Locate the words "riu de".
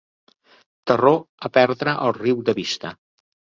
2.19-2.59